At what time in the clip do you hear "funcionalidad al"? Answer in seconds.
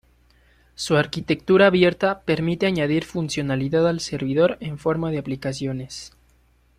3.05-3.99